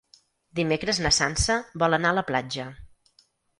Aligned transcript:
Dimecres 0.59 1.01
na 1.07 1.11
Sança 1.17 1.59
vol 1.85 1.99
anar 1.99 2.15
a 2.15 2.19
la 2.21 2.25
platja. 2.33 2.69